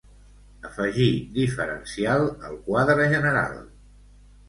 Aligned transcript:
Afegir 0.69 1.09
diferencial 1.37 2.27
al 2.51 2.59
quadre 2.73 3.11
general 3.17 3.65